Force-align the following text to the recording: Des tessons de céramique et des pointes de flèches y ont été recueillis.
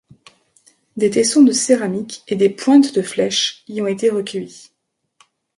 Des 0.97 1.11
tessons 1.11 1.43
de 1.43 1.51
céramique 1.51 2.23
et 2.27 2.35
des 2.35 2.49
pointes 2.49 2.95
de 2.95 3.03
flèches 3.03 3.63
y 3.67 3.83
ont 3.83 3.85
été 3.87 4.09
recueillis. 4.09 4.71